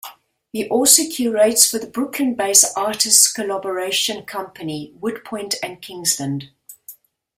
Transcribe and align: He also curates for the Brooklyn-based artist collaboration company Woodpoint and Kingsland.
He 0.51 0.67
also 0.67 1.03
curates 1.07 1.69
for 1.69 1.77
the 1.77 1.85
Brooklyn-based 1.85 2.75
artist 2.75 3.35
collaboration 3.35 4.25
company 4.25 4.95
Woodpoint 4.99 5.53
and 5.61 5.79
Kingsland. 5.79 6.49